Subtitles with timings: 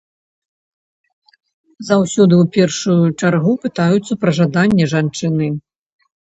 [1.89, 5.47] Заўсёды ў першую чаргу пытаюцца пра жаданне жанчыны.